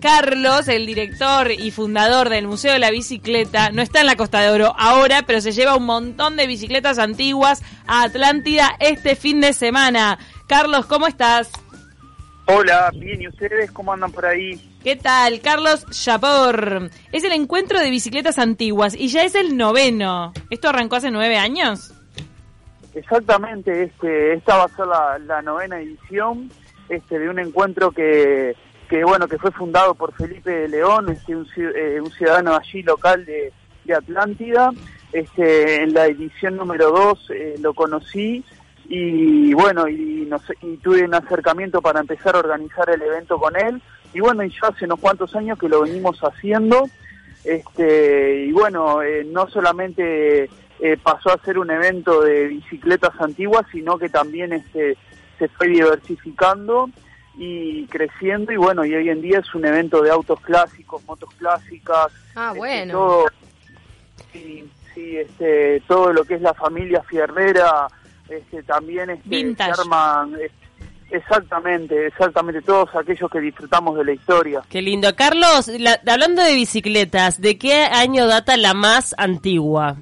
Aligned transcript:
Carlos, 0.00 0.66
el 0.68 0.86
director 0.86 1.50
y 1.50 1.70
fundador 1.70 2.30
del 2.30 2.46
Museo 2.46 2.72
de 2.72 2.78
la 2.78 2.90
Bicicleta, 2.90 3.70
no 3.70 3.82
está 3.82 4.00
en 4.00 4.06
la 4.06 4.16
Costa 4.16 4.40
de 4.40 4.50
Oro 4.50 4.74
ahora, 4.78 5.24
pero 5.26 5.40
se 5.40 5.52
lleva 5.52 5.76
un 5.76 5.84
montón 5.84 6.36
de 6.36 6.46
bicicletas 6.46 6.98
antiguas 6.98 7.62
a 7.86 8.04
Atlántida 8.04 8.70
este 8.80 9.14
fin 9.14 9.40
de 9.40 9.52
semana. 9.52 10.18
Carlos, 10.46 10.86
¿cómo 10.86 11.06
estás? 11.06 11.52
Hola, 12.46 12.90
bien, 12.94 13.20
¿y 13.20 13.28
ustedes 13.28 13.70
cómo 13.70 13.92
andan 13.92 14.10
por 14.10 14.24
ahí? 14.24 14.58
¿Qué 14.82 14.96
tal? 14.96 15.40
Carlos 15.40 15.84
Chapor. 15.90 16.90
Es 17.12 17.22
el 17.22 17.32
encuentro 17.32 17.78
de 17.78 17.90
bicicletas 17.90 18.38
antiguas 18.38 18.94
y 18.94 19.08
ya 19.08 19.22
es 19.24 19.34
el 19.34 19.56
noveno. 19.56 20.32
¿Esto 20.48 20.70
arrancó 20.70 20.96
hace 20.96 21.10
nueve 21.10 21.36
años? 21.36 21.92
Exactamente, 22.94 23.84
este, 23.84 24.32
esta 24.32 24.56
va 24.56 24.64
a 24.64 24.68
ser 24.68 24.86
la, 24.86 25.42
novena 25.42 25.78
edición 25.78 26.50
este, 26.88 27.18
de 27.18 27.28
un 27.28 27.38
encuentro 27.38 27.92
que, 27.92 28.56
que, 28.90 29.04
bueno, 29.04 29.28
que 29.28 29.38
fue 29.38 29.52
fundado 29.52 29.94
por 29.94 30.12
Felipe 30.14 30.66
León, 30.66 31.08
este, 31.10 31.36
un, 31.36 31.46
eh, 31.56 32.00
un 32.02 32.10
ciudadano 32.10 32.56
allí 32.56 32.82
local 32.82 33.24
de, 33.24 33.52
de 33.84 33.94
Atlántida. 33.94 34.72
Este, 35.12 35.84
en 35.84 35.94
la 35.94 36.06
edición 36.06 36.56
número 36.56 36.90
dos 36.90 37.30
eh, 37.30 37.54
lo 37.60 37.72
conocí 37.72 38.44
y 38.88 39.54
bueno, 39.54 39.88
y, 39.88 40.28
y 40.62 40.76
tuve 40.78 41.04
un 41.04 41.14
acercamiento 41.14 41.80
para 41.80 42.00
empezar 42.00 42.34
a 42.34 42.40
organizar 42.40 42.90
el 42.90 43.00
evento 43.00 43.38
con 43.38 43.54
él. 43.56 43.80
Y 44.12 44.18
bueno, 44.18 44.42
y 44.42 44.50
ya 44.50 44.68
hace 44.68 44.86
unos 44.86 44.98
cuantos 44.98 45.36
años 45.36 45.56
que 45.56 45.68
lo 45.68 45.82
venimos 45.82 46.18
haciendo. 46.18 46.88
Este, 47.44 48.46
y 48.46 48.52
bueno, 48.52 49.02
eh, 49.02 49.24
no 49.24 49.48
solamente 49.48 50.50
pasó 51.02 51.30
a 51.30 51.44
ser 51.44 51.58
un 51.58 51.70
evento 51.70 52.22
de 52.22 52.48
bicicletas 52.48 53.12
antiguas, 53.20 53.66
sino 53.70 53.98
que 53.98 54.08
también 54.08 54.52
este, 54.52 54.96
se 55.38 55.46
fue 55.48 55.68
diversificando 55.68 56.88
y 57.36 57.86
creciendo 57.86 58.52
y 58.52 58.56
bueno, 58.56 58.84
y 58.84 58.94
hoy 58.94 59.08
en 59.08 59.22
día 59.22 59.38
es 59.38 59.54
un 59.54 59.64
evento 59.64 60.02
de 60.02 60.10
autos 60.10 60.40
clásicos, 60.40 61.04
motos 61.06 61.30
clásicas. 61.34 62.12
Ah, 62.34 62.48
este, 62.48 62.58
bueno. 62.58 62.92
todo, 62.92 63.26
sí, 64.32 64.70
sí, 64.94 65.16
este, 65.16 65.82
todo 65.86 66.12
lo 66.12 66.24
que 66.24 66.34
es 66.34 66.42
la 66.42 66.54
familia 66.54 67.02
fierrera 67.02 67.88
este, 68.28 68.62
también 68.62 69.10
este, 69.10 69.54
se 69.54 69.62
arman... 69.62 70.36
Exactamente, 71.10 72.06
exactamente, 72.06 72.62
todos 72.62 72.88
aquellos 72.94 73.28
que 73.28 73.40
disfrutamos 73.40 73.96
de 73.98 74.04
la 74.04 74.12
historia. 74.12 74.62
Qué 74.68 74.80
lindo. 74.80 75.16
Carlos, 75.16 75.68
hablando 76.06 76.42
de 76.42 76.54
bicicletas, 76.54 77.40
¿de 77.40 77.58
qué 77.58 77.82
año 77.82 78.28
data 78.28 78.56
la 78.56 78.74
más 78.74 79.12
antigua? 79.18 79.96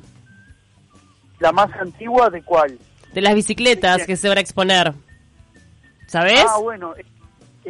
¿La 1.41 1.51
más 1.51 1.73
antigua 1.81 2.29
de 2.29 2.43
cuál? 2.43 2.79
De 3.15 3.23
las 3.23 3.35
bicicletas 3.35 4.07
que 4.07 4.17
se 4.17 4.29
van 4.29 4.37
a 4.37 4.41
exponer. 4.43 4.93
¿Sabes? 6.09 6.45
Ah, 6.47 6.59
bueno, 6.59 6.93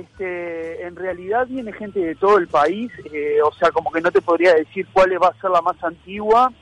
este, 0.00 0.86
en 0.86 0.96
realidad 0.96 1.46
viene 1.46 1.72
gente 1.72 2.00
de 2.00 2.14
todo 2.14 2.38
el 2.38 2.48
país, 2.48 2.90
eh, 3.12 3.38
o 3.42 3.52
sea, 3.54 3.70
como 3.70 3.90
que 3.90 4.00
no 4.00 4.10
te 4.10 4.20
podría 4.20 4.54
decir 4.54 4.86
cuál 4.92 5.10
va 5.22 5.28
a 5.28 5.40
ser 5.40 5.50
la 5.50 5.62
más 5.62 5.82
antigua, 5.82 6.52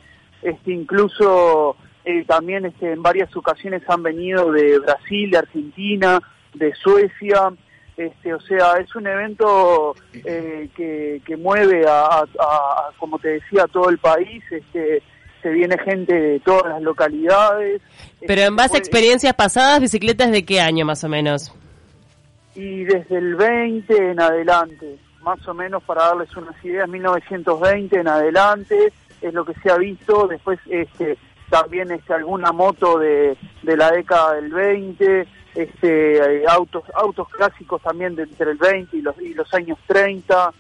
este, 0.43 0.73
incluso 0.73 1.77
eh, 2.05 2.25
también 2.25 2.65
este, 2.65 2.93
en 2.93 3.03
varias 3.03 3.34
ocasiones 3.37 3.83
han 3.89 4.03
venido 4.03 4.53
de 4.53 4.78
Brasil, 4.78 5.31
de 5.31 5.39
Argentina, 5.39 6.20
de 6.55 6.73
Suecia. 6.75 7.53
Este, 7.97 8.34
o 8.34 8.41
sea, 8.41 8.75
es 8.75 8.95
un 8.95 9.06
evento 9.06 9.97
eh, 10.12 10.69
que, 10.77 11.37
mueve 11.37 11.84
a, 11.89 12.25
como 12.98 13.19
te 13.19 13.28
decía, 13.28 13.65
a 13.65 13.69
todo 13.69 13.89
el 13.89 13.98
país. 13.98 14.45
Este, 14.50 15.03
se 15.43 15.50
viene 15.50 15.78
gente 15.78 16.15
de 16.15 16.41
todas 16.41 16.67
las 16.75 16.83
localidades. 16.83 17.81
Pero 18.27 18.43
en 18.43 18.55
base 18.55 18.77
a 18.77 18.78
experiencias 18.78 19.34
pasadas, 19.34 19.81
¿bicicletas 19.81 20.31
de 20.31 20.45
qué 20.45 20.61
año 20.61 20.84
más 20.84 21.03
o 21.05 21.09
menos? 21.09 21.55
Y 22.57 22.85
desde 22.85 23.19
el 23.19 23.37
20 23.37 24.12
en 24.12 24.19
adelante, 24.19 24.99
más 25.23 25.47
o 25.47 25.53
menos 25.53 25.83
para 25.83 26.07
darles 26.07 26.35
unas 26.37 26.65
ideas, 26.65 26.89
1920 26.89 28.01
en 28.01 28.09
adelante 28.09 28.93
es 29.21 29.35
lo 29.35 29.45
que 29.45 29.55
se 29.62 29.71
ha 29.71 29.77
visto. 29.77 30.27
Después 30.27 30.59
este, 30.71 31.19
también 31.51 31.91
este, 31.91 32.15
alguna 32.15 32.53
moto 32.53 32.99
de, 32.99 33.37
de 33.62 33.77
la 33.77 33.91
década 33.91 34.34
del 34.34 34.50
20, 34.53 35.27
este, 35.55 36.44
autos 36.49 36.84
autos 36.94 37.28
clásicos 37.28 37.83
también 37.83 38.15
de 38.15 38.25
entre 38.25 38.53
el 38.53 38.59
20 38.59 38.97
y 38.97 39.03
los, 39.03 39.21
y 39.21 39.34
los 39.34 39.53
años 39.53 39.78
30. 39.87 40.53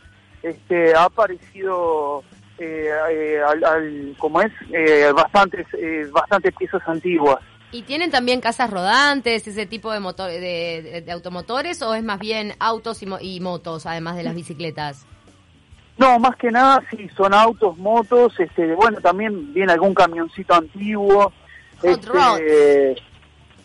Este, 0.42 0.94
ha 0.94 1.04
aparecido, 1.04 2.22
eh, 2.58 2.90
eh, 3.10 3.40
al, 3.42 4.14
como 4.18 4.42
es, 4.42 4.52
eh, 4.70 5.10
bastantes, 5.14 5.66
eh, 5.74 6.06
bastantes 6.12 6.54
piezas 6.54 6.82
antiguas. 6.86 7.40
¿Y 7.76 7.82
tienen 7.82 8.10
también 8.10 8.40
casas 8.40 8.70
rodantes, 8.70 9.46
ese 9.46 9.66
tipo 9.66 9.92
de, 9.92 10.00
motor, 10.00 10.30
de, 10.30 11.02
de, 11.04 11.12
automotores, 11.12 11.82
o 11.82 11.92
es 11.94 12.02
más 12.02 12.18
bien 12.18 12.54
autos 12.58 13.02
y, 13.02 13.06
y 13.20 13.40
motos, 13.40 13.84
además 13.84 14.16
de 14.16 14.22
las 14.22 14.34
bicicletas? 14.34 15.06
No, 15.98 16.18
más 16.18 16.36
que 16.36 16.50
nada 16.50 16.82
sí, 16.90 17.10
son 17.14 17.34
autos, 17.34 17.76
motos, 17.76 18.32
este, 18.40 18.74
bueno, 18.74 18.98
también 19.02 19.52
viene 19.52 19.72
algún 19.72 19.92
camioncito 19.92 20.54
antiguo. 20.54 21.34
Este, 21.82 22.96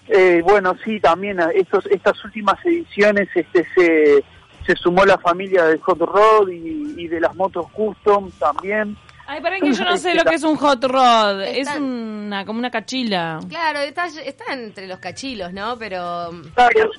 eh, 0.09 0.41
bueno, 0.43 0.75
sí, 0.83 0.99
también 0.99 1.39
estos, 1.55 1.85
estas 1.85 2.21
últimas 2.25 2.57
ediciones 2.65 3.29
este, 3.33 3.65
se, 3.73 4.25
se 4.65 4.75
sumó 4.75 5.05
la 5.05 5.17
familia 5.19 5.63
del 5.67 5.79
Hot 5.79 5.99
Rod 5.99 6.49
y, 6.49 7.07
de 7.07 7.21
las 7.21 7.33
motos 7.35 7.65
custom 7.71 8.29
también. 8.31 8.97
Ay, 9.31 9.39
para 9.39 9.61
que 9.61 9.71
yo 9.71 9.85
no 9.85 9.95
sé 9.95 10.13
lo 10.13 10.25
que 10.25 10.35
es 10.35 10.43
un 10.43 10.57
hot 10.57 10.83
rod. 10.83 11.41
es 11.43 11.73
una 11.77 12.43
como 12.45 12.59
una 12.59 12.69
cachila. 12.69 13.39
Claro, 13.47 13.79
está, 13.79 14.07
está 14.07 14.53
entre 14.53 14.87
los 14.87 14.99
cachilos, 14.99 15.53
¿no? 15.53 15.77
Pero... 15.77 16.31
Claro, 16.53 16.91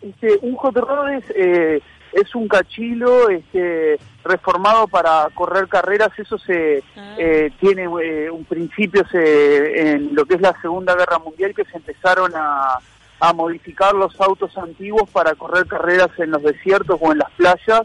este, 0.00 0.38
un 0.42 0.54
hot 0.54 0.76
rod 0.76 1.14
es, 1.14 1.24
eh, 1.34 1.82
es 2.12 2.32
un 2.36 2.46
cachilo 2.46 3.28
este, 3.28 3.98
reformado 4.22 4.86
para 4.86 5.28
correr 5.34 5.66
carreras, 5.66 6.16
eso 6.16 6.38
se 6.38 6.84
ah. 6.96 7.16
eh, 7.18 7.50
tiene 7.58 7.88
eh, 8.04 8.30
un 8.30 8.44
principio 8.44 9.02
se, 9.10 9.94
en 9.94 10.14
lo 10.14 10.24
que 10.26 10.36
es 10.36 10.40
la 10.40 10.54
Segunda 10.62 10.94
Guerra 10.94 11.18
Mundial 11.18 11.54
que 11.56 11.64
se 11.64 11.76
empezaron 11.76 12.30
a, 12.36 12.78
a, 13.18 13.32
modificar 13.32 13.94
los 13.94 14.20
autos 14.20 14.56
antiguos 14.56 15.10
para 15.10 15.34
correr 15.34 15.66
carreras 15.66 16.10
en 16.18 16.30
los 16.30 16.42
desiertos 16.44 17.00
o 17.00 17.10
en 17.10 17.18
las 17.18 17.32
playas. 17.32 17.82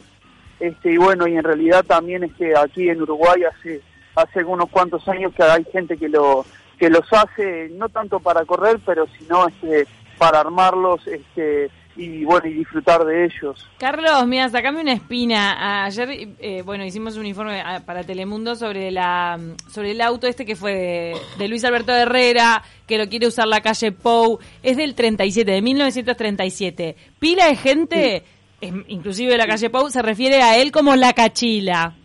Este, 0.59 0.93
y 0.93 0.97
bueno, 0.97 1.27
y 1.27 1.35
en 1.37 1.43
realidad 1.43 1.85
también 1.85 2.23
este, 2.23 2.57
aquí 2.57 2.89
en 2.89 3.01
Uruguay 3.01 3.43
hace, 3.43 3.81
hace 4.15 4.39
algunos 4.39 4.69
cuantos 4.69 5.07
años 5.07 5.33
que 5.33 5.43
hay 5.43 5.63
gente 5.71 5.97
que, 5.97 6.09
lo, 6.09 6.45
que 6.77 6.89
los 6.89 7.05
hace, 7.11 7.69
no 7.73 7.89
tanto 7.89 8.19
para 8.19 8.45
correr, 8.45 8.79
pero 8.85 9.07
sino 9.17 9.47
este, 9.47 9.87
para 10.17 10.41
armarlos 10.41 11.07
este, 11.07 11.69
y 11.99 12.23
bueno 12.23 12.47
y 12.47 12.53
disfrutar 12.53 13.03
de 13.03 13.25
ellos. 13.25 13.67
Carlos, 13.77 14.25
mira, 14.25 14.49
sacame 14.49 14.81
una 14.81 14.93
espina. 14.93 15.83
Ayer, 15.85 16.29
eh, 16.39 16.61
bueno, 16.63 16.85
hicimos 16.85 17.17
un 17.17 17.25
informe 17.25 17.61
ah, 17.61 17.83
para 17.85 18.03
Telemundo 18.03 18.55
sobre 18.55 18.89
la 18.91 19.37
sobre 19.69 19.91
el 19.91 20.01
auto 20.01 20.27
este 20.27 20.45
que 20.45 20.55
fue 20.55 21.13
de, 21.37 21.47
Luis 21.47 21.63
Alberto 21.65 21.93
Herrera, 21.93 22.63
que 22.87 22.97
lo 22.97 23.07
quiere 23.07 23.27
usar 23.27 23.47
la 23.47 23.61
calle 23.61 23.91
Pou. 23.91 24.39
Es 24.63 24.77
del 24.77 24.95
37, 24.95 25.51
de 25.51 25.61
1937. 25.61 26.95
Pila 27.19 27.47
de 27.47 27.55
gente, 27.55 28.23
inclusive 28.61 29.31
de 29.31 29.37
la 29.37 29.47
calle 29.47 29.69
Pou, 29.69 29.89
se 29.89 30.01
refiere 30.01 30.41
a 30.41 30.57
él 30.57 30.71
como 30.71 30.95
la 30.95 31.13
cachila. 31.13 31.95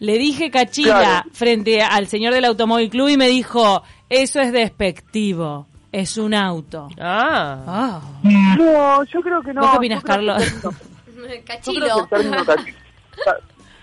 Le 0.00 0.18
dije 0.18 0.50
cachila 0.50 1.24
frente 1.32 1.82
al 1.82 2.08
señor 2.08 2.34
del 2.34 2.44
Automóvil 2.44 2.90
Club 2.90 3.08
y 3.08 3.16
me 3.16 3.28
dijo, 3.28 3.82
eso 4.08 4.40
es 4.40 4.52
despectivo 4.52 5.66
es 5.94 6.18
un 6.18 6.34
auto. 6.34 6.88
Ah. 6.98 7.62
ah. 7.66 8.02
No, 8.58 9.04
yo 9.04 9.20
creo 9.20 9.40
que 9.42 9.54
no. 9.54 9.60
qué 9.60 9.76
opinas, 9.76 10.02
Carlos? 10.02 10.42
Cachilo. 11.46 12.08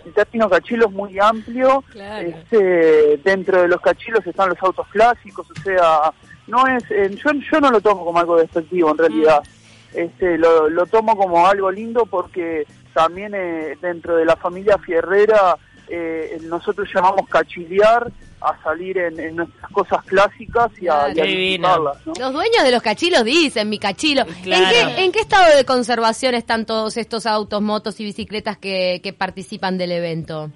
El 0.04 0.14
término, 0.14 0.50
cachilo 0.50 0.88
es 0.88 0.92
muy 0.92 1.20
amplio. 1.20 1.84
Este, 1.94 3.18
dentro 3.24 3.62
de 3.62 3.68
los 3.68 3.80
cachilos 3.80 4.26
están 4.26 4.50
los 4.50 4.58
autos 4.62 4.88
clásicos, 4.88 5.48
o 5.50 5.62
sea, 5.62 6.12
no 6.48 6.68
es, 6.68 6.84
eh, 6.90 7.16
yo, 7.24 7.32
yo 7.32 7.60
no 7.62 7.70
lo 7.70 7.80
tomo 7.80 8.04
como 8.04 8.20
algo 8.20 8.38
despectivo 8.38 8.92
en 8.92 8.98
realidad. 8.98 9.42
Mm. 9.42 9.61
Este, 9.94 10.38
lo, 10.38 10.70
lo 10.70 10.86
tomo 10.86 11.18
como 11.18 11.46
algo 11.46 11.70
lindo 11.70 12.06
porque 12.06 12.66
también 12.94 13.34
eh, 13.36 13.78
dentro 13.82 14.16
de 14.16 14.26
la 14.26 14.36
familia 14.36 14.78
Fierrera 14.78 15.58
eh, 15.88 16.40
nosotros 16.44 16.88
llamamos 16.94 17.28
cachilear 17.28 18.10
a 18.40 18.64
salir 18.64 18.98
en, 18.98 19.36
nuestras 19.36 19.72
cosas 19.72 20.04
clásicas 20.06 20.72
y 20.82 20.88
a, 20.88 21.10
y 21.10 21.58
Los 21.60 22.34
dueños 22.34 22.64
de 22.64 22.72
los 22.72 22.82
cachilos 22.82 23.24
dicen, 23.24 23.70
mi 23.70 23.78
cachilo. 23.78 24.24
¿En, 24.46 25.12
qué, 25.12 25.20
estado 25.20 25.56
de 25.56 25.64
conservación 25.66 26.34
están 26.34 26.66
todos 26.66 26.98
estos 26.98 27.26
autos, 27.26 27.62
motos 27.62 28.00
y 28.00 28.06
bicicletas 28.06 28.58
que, 28.58 29.16
participan 29.18 29.78
del 29.78 29.92
evento? 29.92 30.50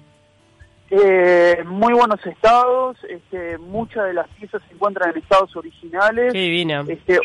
Eh, 0.88 1.64
muy 1.66 1.94
buenos 1.94 2.24
estados, 2.24 2.96
este, 3.08 3.58
muchas 3.58 4.04
de 4.06 4.14
las 4.14 4.28
piezas 4.28 4.62
se 4.68 4.74
encuentran 4.74 5.10
en 5.10 5.18
estados 5.18 5.56
originales, 5.56 6.32
este, 6.32 7.18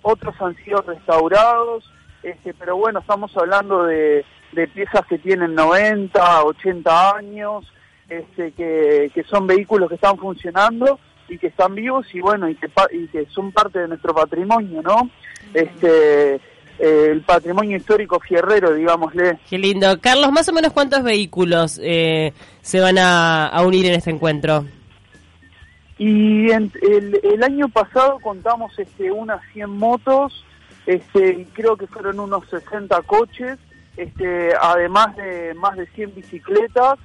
otros 0.00 0.34
han 0.40 0.56
sido 0.64 0.80
restaurados, 0.80 1.84
este, 2.22 2.54
pero 2.54 2.76
bueno, 2.76 3.00
estamos 3.00 3.36
hablando 3.36 3.84
de, 3.84 4.24
de 4.52 4.68
piezas 4.68 5.04
que 5.06 5.18
tienen 5.18 5.54
90, 5.54 6.44
80 6.44 7.16
años, 7.16 7.70
este, 8.08 8.52
que, 8.52 9.10
que 9.14 9.24
son 9.24 9.46
vehículos 9.46 9.90
que 9.90 9.96
están 9.96 10.16
funcionando 10.16 10.98
y 11.28 11.36
que 11.36 11.48
están 11.48 11.74
vivos 11.74 12.06
y 12.14 12.20
bueno, 12.20 12.48
y 12.48 12.54
que, 12.54 12.70
y 12.92 13.08
que 13.08 13.26
son 13.26 13.52
parte 13.52 13.80
de 13.80 13.88
nuestro 13.88 14.14
patrimonio, 14.14 14.80
¿no? 14.82 15.10
Este, 15.52 16.40
el 16.82 17.22
patrimonio 17.22 17.76
histórico 17.76 18.18
fierrero, 18.18 18.74
digámosle. 18.74 19.38
Qué 19.48 19.56
lindo. 19.56 20.00
Carlos, 20.00 20.32
más 20.32 20.48
o 20.48 20.52
menos 20.52 20.72
cuántos 20.72 21.04
vehículos 21.04 21.80
eh, 21.82 22.32
se 22.60 22.80
van 22.80 22.98
a, 22.98 23.46
a, 23.46 23.64
unir 23.64 23.86
en 23.86 23.94
este 23.94 24.10
encuentro. 24.10 24.66
Y 25.98 26.50
en, 26.50 26.72
el, 26.82 27.20
el, 27.22 27.42
año 27.44 27.68
pasado 27.68 28.18
contamos 28.20 28.76
este, 28.76 29.12
unas 29.12 29.40
100 29.52 29.70
motos, 29.70 30.44
este, 30.86 31.34
y 31.34 31.44
creo 31.52 31.76
que 31.76 31.86
fueron 31.86 32.18
unos 32.18 32.48
60 32.48 33.00
coches, 33.02 33.58
este, 33.96 34.50
además 34.60 35.14
de 35.14 35.54
más 35.54 35.76
de 35.76 35.86
100 35.86 36.16
bicicletas, 36.16 36.98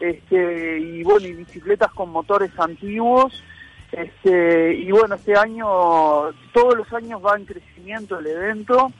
este, 0.00 0.80
y 0.80 1.04
bueno, 1.04 1.28
y 1.28 1.34
bicicletas 1.34 1.92
con 1.92 2.10
motores 2.10 2.50
antiguos. 2.58 3.44
Este, 3.92 4.74
y 4.74 4.90
bueno, 4.90 5.16
este 5.16 5.36
año, 5.36 5.66
todos 6.52 6.76
los 6.76 6.92
años 6.92 7.20
va 7.24 7.36
en 7.36 7.44
crecimiento 7.44 8.18
el 8.18 8.26
evento, 8.26 8.92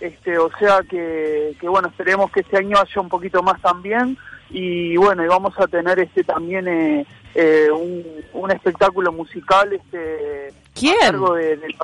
este, 0.00 0.38
o 0.38 0.50
sea 0.58 0.80
que, 0.88 1.56
que 1.60 1.68
bueno, 1.68 1.88
esperemos 1.88 2.30
que 2.30 2.40
este 2.40 2.58
año 2.58 2.78
haya 2.78 3.00
un 3.00 3.08
poquito 3.08 3.42
más 3.42 3.60
también, 3.60 4.18
y 4.50 4.96
bueno, 4.96 5.24
y 5.24 5.26
vamos 5.26 5.54
a 5.58 5.66
tener 5.66 5.98
este 5.98 6.22
también 6.22 6.68
eh, 6.68 7.06
eh, 7.34 7.68
un, 7.70 8.04
un, 8.32 8.50
espectáculo 8.50 9.12
musical 9.12 9.72
este 9.72 10.54
¿Quién? 10.74 10.96
a 11.02 11.10
cargo 11.10 11.34
de, 11.34 11.56
de, 11.56 11.74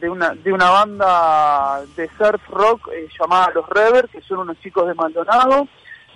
de, 0.00 0.10
una 0.10 0.34
de 0.34 0.52
una 0.52 0.70
banda 0.70 1.82
de 1.96 2.10
surf 2.18 2.42
rock 2.48 2.88
eh, 2.92 3.06
llamada 3.18 3.52
Los 3.54 3.68
Rever 3.68 4.08
que 4.08 4.20
son 4.22 4.40
unos 4.40 4.58
chicos 4.60 4.88
de 4.88 4.94
Maldonado 4.94 5.68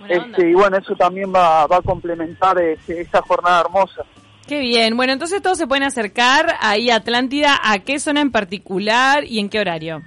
este, 0.09 0.49
y 0.49 0.53
bueno 0.53 0.77
eso 0.77 0.95
también 0.95 1.33
va, 1.33 1.65
va 1.67 1.77
a 1.77 1.81
complementar 1.81 2.59
este, 2.61 3.01
esta 3.01 3.21
jornada 3.21 3.61
hermosa 3.61 4.03
Qué 4.47 4.61
bien. 4.61 4.97
Bueno, 4.97 5.13
entonces 5.13 5.43
todos 5.43 5.59
se 5.59 5.67
pueden 5.67 5.83
acercar 5.83 6.55
ahí 6.59 6.89
a 6.89 6.95
Atlántida. 6.95 7.59
¿A 7.61 7.77
qué 7.77 7.99
zona 7.99 8.21
en 8.21 8.31
particular 8.31 9.23
y 9.23 9.37
en 9.37 9.47
qué 9.47 9.59
horario? 9.59 10.01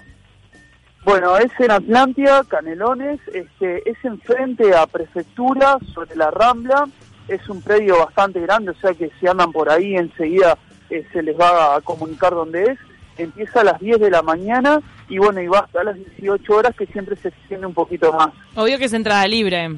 Bueno, 1.04 1.36
es 1.36 1.50
en 1.58 1.70
Atlántida, 1.70 2.44
Canelones, 2.44 3.20
este, 3.32 3.88
es 3.90 3.96
enfrente 4.04 4.74
a 4.74 4.86
Prefectura, 4.86 5.78
sobre 5.92 6.14
la 6.14 6.30
Rambla, 6.30 6.86
es 7.28 7.48
un 7.48 7.60
predio 7.60 7.98
bastante 7.98 8.40
grande, 8.40 8.70
o 8.70 8.74
sea 8.80 8.94
que 8.94 9.10
si 9.18 9.26
andan 9.26 9.52
por 9.52 9.68
ahí 9.70 9.96
enseguida 9.96 10.56
eh, 10.90 11.06
se 11.12 11.22
les 11.22 11.38
va 11.38 11.76
a 11.76 11.80
comunicar 11.80 12.32
dónde 12.32 12.64
es. 12.64 12.78
Empieza 13.18 13.60
a 13.60 13.64
las 13.64 13.80
10 13.80 14.00
de 14.00 14.10
la 14.10 14.22
mañana 14.22 14.80
y 15.08 15.18
bueno, 15.18 15.40
y 15.40 15.46
va 15.46 15.60
hasta 15.60 15.84
las 15.84 15.96
18 15.96 16.54
horas 16.54 16.74
que 16.76 16.86
siempre 16.86 17.16
se 17.16 17.28
extiende 17.28 17.66
un 17.66 17.74
poquito 17.74 18.12
más. 18.12 18.30
Obvio 18.54 18.78
que 18.78 18.86
es 18.86 18.92
entrada 18.92 19.26
libre. 19.26 19.70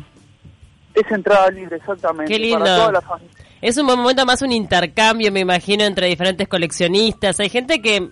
Es 0.94 1.11
entrada 1.11 1.50
libre, 1.50 1.76
exactamente. 1.76 2.32
Qué 2.32 2.38
lindo. 2.38 2.65
Para 2.65 2.76
toda 2.76 2.93
la 2.93 3.00
familia. 3.00 3.37
Es 3.61 3.76
un 3.76 3.87
buen 3.87 3.99
momento 3.99 4.26
más 4.26 4.43
un 4.43 4.53
intercambio, 4.53 5.32
me 5.32 5.41
imagino, 5.41 5.85
entre 5.85 6.06
diferentes 6.06 6.47
coleccionistas. 6.47 7.41
Hay 7.41 7.49
gente 7.49 7.81
que 7.81 8.11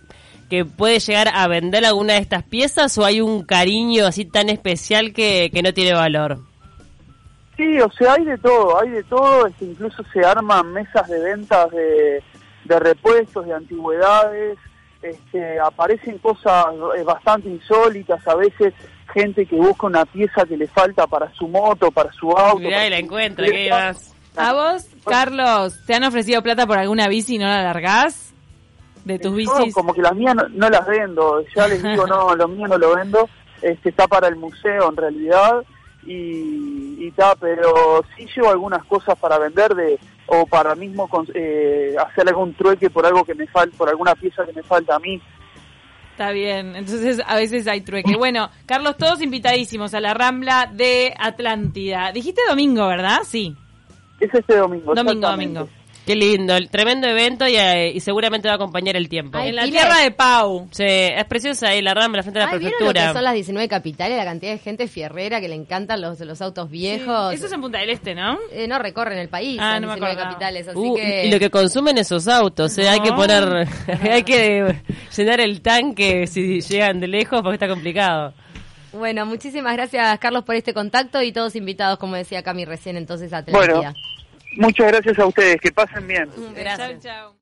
que 0.53 0.67
puede 0.67 0.99
llegar 0.99 1.29
a 1.33 1.49
vender 1.49 1.83
alguna 1.87 2.13
de 2.13 2.19
estas 2.19 2.43
piezas 2.43 2.99
o 2.99 3.07
hay 3.07 3.23
un 3.23 3.43
cariño 3.43 4.05
así 4.05 4.27
tan 4.27 4.51
especial 4.51 5.15
que, 5.15 5.49
que 5.51 5.63
no 5.63 5.73
tiene 5.73 5.95
valor? 5.95 6.41
Sí, 7.57 7.81
o 7.81 7.91
sea, 7.93 8.13
hay 8.13 8.27
de 8.27 8.37
todo, 8.37 8.79
hay 8.79 8.91
de 8.91 9.03
todo, 9.05 9.47
este, 9.47 9.65
incluso 9.65 10.05
se 10.13 10.23
arman 10.23 10.75
mesas 10.75 11.09
de 11.09 11.21
ventas 11.21 11.71
de, 11.71 12.23
de 12.67 12.79
repuestos, 12.81 13.47
de 13.47 13.55
antigüedades, 13.55 14.59
este, 15.01 15.59
aparecen 15.59 16.19
cosas 16.19 16.67
eh, 16.99 17.03
bastante 17.03 17.49
insólitas, 17.49 18.21
a 18.29 18.35
veces 18.35 18.75
gente 19.15 19.47
que 19.47 19.57
busca 19.57 19.87
una 19.87 20.05
pieza 20.05 20.45
que 20.45 20.59
le 20.59 20.69
falta 20.69 21.07
para 21.07 21.33
su 21.33 21.49
moto, 21.49 21.91
para 21.91 22.13
su 22.13 22.31
auto. 22.31 22.59
Mirá, 22.59 22.87
y 22.87 22.91
la 22.91 22.99
encuentra, 22.99 23.47
¿qué 23.47 23.71
más? 23.71 24.15
¿A 24.37 24.53
vos, 24.53 24.87
Carlos, 25.07 25.81
te 25.87 25.95
han 25.95 26.05
ofrecido 26.05 26.43
plata 26.43 26.67
por 26.67 26.77
alguna 26.77 27.09
bici 27.09 27.37
y 27.37 27.39
no 27.39 27.47
la 27.47 27.63
largás? 27.63 28.32
De 29.05 29.19
tus 29.19 29.35
bicis? 29.35 29.67
No, 29.69 29.73
como 29.73 29.95
que 29.95 30.03
las 30.03 30.15
mías 30.15 30.35
no, 30.35 30.49
no, 30.49 30.69
las 30.69 30.87
vendo, 30.87 31.45
ya 31.55 31.69
les 31.69 31.83
digo, 31.83 32.07
no, 32.07 32.35
lo 32.37 32.49
mío 32.49 32.69
no 32.69 32.79
lo 32.79 32.95
vendo, 32.95 33.29
este 33.61 33.91
está 33.91 34.07
para 34.07 34.29
el 34.29 34.37
museo 34.37 34.89
en 34.89 34.97
realidad 34.97 35.63
y 36.05 37.07
está, 37.07 37.37
pero 37.37 38.05
sí 38.17 38.27
llevo 38.35 38.51
algunas 38.51 38.85
cosas 38.87 39.17
para 39.19 39.39
vender 39.39 39.75
de 39.75 39.99
o 40.27 40.47
para 40.47 40.75
mismo 40.75 41.09
eh, 41.35 41.95
hacer 41.99 42.29
algún 42.29 42.55
trueque 42.55 42.91
por 42.91 43.05
algo 43.05 43.25
que 43.25 43.35
me 43.35 43.47
falta, 43.47 43.77
por 43.77 43.89
alguna 43.89 44.15
pieza 44.15 44.45
que 44.47 44.53
me 44.53 44.63
falta 44.63 44.97
a 44.97 44.99
mí. 44.99 45.21
Está 46.13 46.31
bien, 46.31 46.77
entonces 46.77 47.21
a 47.27 47.37
veces 47.37 47.67
hay 47.67 47.81
trueque. 47.81 48.17
Bueno, 48.17 48.51
Carlos, 48.67 48.97
todos 48.97 49.23
invitadísimos 49.23 49.95
a 49.95 50.01
la 50.01 50.15
Rambla 50.15 50.71
de 50.73 51.15
Atlántida. 51.19 52.13
Dijiste 52.13 52.43
domingo, 52.49 52.87
¿verdad? 52.87 53.21
Sí. 53.25 53.57
Es 54.21 54.33
este 54.33 54.57
domingo. 54.57 54.95
Domingo, 54.95 55.29
domingo. 55.29 55.69
Qué 56.05 56.17
lindo, 56.17 56.57
el 56.57 56.69
tremendo 56.69 57.07
evento 57.07 57.47
y, 57.47 57.55
eh, 57.55 57.93
y, 57.95 58.01
seguramente 58.01 58.49
va 58.49 58.55
a 58.55 58.57
acompañar 58.57 58.97
el 58.97 59.09
tiempo. 59.09 59.39
Ay, 59.39 59.51
en 59.51 59.57
la 59.57 59.65
tierra 59.65 59.99
de 59.99 60.11
Pau. 60.11 60.67
Sí, 60.73 60.83
es 60.85 61.25
preciosa 61.27 61.69
ahí 61.69 61.81
la 61.81 61.95
rambla 61.95 62.23
frente 62.23 62.41
a 62.41 62.47
la 62.47 62.51
Ay, 62.51 62.59
prefectura. 62.59 62.93
¿vieron 62.93 63.07
lo 63.07 63.13
que 63.13 63.19
son 63.19 63.25
las 63.25 63.35
19 63.35 63.69
capitales? 63.69 64.17
La 64.17 64.25
cantidad 64.25 64.51
de 64.51 64.59
gente 64.59 64.89
fierrera 64.89 65.41
que 65.41 65.49
le 65.49 65.55
encantan 65.55 66.01
los, 66.01 66.19
los 66.19 66.43
autos 66.43 66.69
viejos. 66.69 67.31
Sí. 67.31 67.37
Eso 67.37 67.47
es 67.47 67.53
en 67.53 67.61
Punta 67.61 67.79
del 67.79 67.91
Este, 67.91 68.17
¿no? 68.17 68.37
Eh, 68.51 68.67
no 68.67 68.81
recorren 68.81 69.17
el 69.19 69.29
país, 69.29 69.59
ah, 69.61 69.79
no 69.79 69.89
19 69.89 70.17
capitales, 70.17 70.69
así 70.69 70.79
uh, 70.79 70.97
que... 70.97 71.27
Y 71.27 71.31
lo 71.31 71.39
que 71.39 71.51
consumen 71.51 71.97
esos 71.99 72.27
autos, 72.27 72.77
eh, 72.79 72.83
no. 72.83 72.91
hay 72.91 73.01
que 73.01 73.13
poner, 73.13 73.69
hay 74.11 74.25
que 74.25 74.75
llenar 75.17 75.41
el 75.41 75.61
tanque 75.61 76.27
si 76.27 76.61
llegan 76.63 76.99
de 76.99 77.07
lejos 77.07 77.43
porque 77.43 77.55
está 77.55 77.69
complicado. 77.69 78.35
Bueno, 78.93 79.25
muchísimas 79.25 79.73
gracias 79.75 80.19
Carlos 80.19 80.43
por 80.45 80.57
este 80.57 80.75
contacto 80.75 81.23
y 81.23 81.33
todos 81.33 81.55
invitados, 81.55 81.99
como 81.99 82.17
decía 82.17 82.43
Cami 82.43 82.65
recién, 82.65 82.97
entonces 82.97 83.33
a 83.33 83.39
Atlántida. 83.39 83.75
Bueno. 83.75 83.95
Muchas 84.57 84.87
gracias 84.89 85.19
a 85.19 85.27
ustedes, 85.27 85.61
que 85.61 85.73
pasen 85.73 86.07
bien. 86.07 86.31
Gracias. 86.55 87.03
Chau, 87.03 87.13
chau. 87.13 87.35